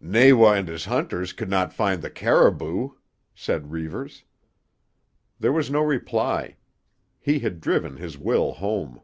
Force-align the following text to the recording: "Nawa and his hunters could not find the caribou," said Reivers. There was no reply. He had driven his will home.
"Nawa 0.00 0.54
and 0.54 0.66
his 0.66 0.86
hunters 0.86 1.32
could 1.32 1.48
not 1.48 1.72
find 1.72 2.02
the 2.02 2.10
caribou," 2.10 2.96
said 3.32 3.70
Reivers. 3.70 4.24
There 5.38 5.52
was 5.52 5.70
no 5.70 5.82
reply. 5.82 6.56
He 7.20 7.38
had 7.38 7.60
driven 7.60 7.98
his 7.98 8.18
will 8.18 8.54
home. 8.54 9.02